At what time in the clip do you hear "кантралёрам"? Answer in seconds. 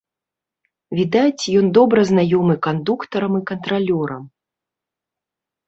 3.53-4.23